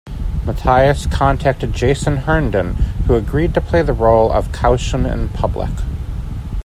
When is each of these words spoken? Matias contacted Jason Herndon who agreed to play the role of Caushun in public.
Matias 0.47 1.05
contacted 1.05 1.73
Jason 1.73 2.17
Herndon 2.17 2.73
who 3.05 3.13
agreed 3.13 3.53
to 3.53 3.61
play 3.61 3.83
the 3.83 3.93
role 3.93 4.31
of 4.31 4.47
Caushun 4.51 5.05
in 5.05 5.29
public. 5.29 5.69